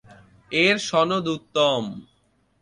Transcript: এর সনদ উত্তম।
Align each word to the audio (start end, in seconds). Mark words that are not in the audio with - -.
এর 0.51 0.75
সনদ 0.87 1.25
উত্তম। 1.27 1.83